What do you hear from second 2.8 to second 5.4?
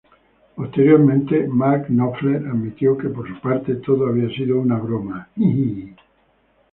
que por su parte todo había sido una broma.